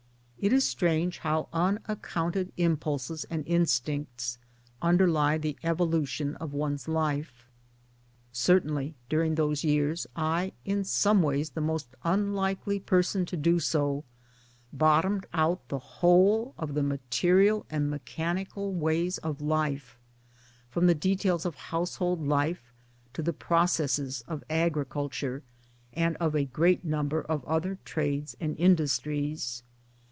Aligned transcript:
It 0.43 0.51
is 0.51 0.67
strange 0.67 1.19
how 1.19 1.49
unaccounted 1.53 2.51
impulses 2.57 3.27
and 3.29 3.45
instincts 3.45 4.39
underlie 4.81 5.37
the 5.37 5.55
evolution 5.61 6.35
of 6.37 6.51
one's 6.51 6.87
life. 6.87 7.47
Certainly 8.31 8.95
during 9.07 9.35
those 9.35 9.63
years 9.63 10.07
I 10.15 10.53
(in 10.65 10.83
some 10.83 11.21
ways 11.21 11.51
the 11.51 11.61
most 11.61 11.89
unlikely 12.03 12.79
person 12.79 13.23
to 13.27 13.37
do 13.37 13.59
so) 13.59 14.03
bottomed 14.73 15.27
out 15.31 15.67
the 15.69 15.77
whole 15.77 16.55
of 16.57 16.73
the 16.73 16.81
material 16.81 17.67
and 17.69 17.87
mechanical 17.91 18.73
ways 18.73 19.19
of 19.19 19.41
life 19.41 19.99
from 20.71 20.87
the 20.87 20.95
details 20.95 21.45
of 21.45 21.53
house 21.53 21.97
hold 21.97 22.25
life 22.27 22.73
to 23.13 23.21
the 23.21 23.31
processes 23.31 24.23
of 24.27 24.43
agriculture 24.49 25.43
and 25.93 26.17
of 26.17 26.33
a 26.33 26.45
great 26.45 26.83
number 26.83 27.21
of 27.21 27.45
other 27.45 27.77
trades 27.85 28.35
and 28.41 28.57
industries. 28.57 29.61